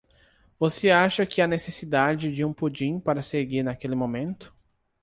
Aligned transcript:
Você 0.57 0.89
acha 0.89 1.27
que 1.27 1.43
há 1.43 1.47
necessidade 1.47 2.33
de 2.33 2.43
um 2.43 2.51
pudim 2.51 2.99
para 2.99 3.21
seguir 3.21 3.61
naquele 3.61 3.93
momento? 3.93 4.51